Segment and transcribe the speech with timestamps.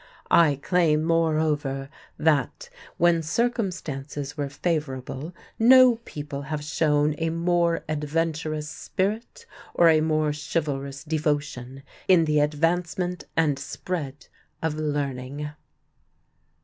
[0.31, 8.67] I claim, moreover, that, when circumstances were favorable, no people have shown a more adventurous
[8.67, 9.45] spirit
[9.75, 14.25] or a more chivalrous devotion in the advancement and spread
[14.59, 15.51] of learning.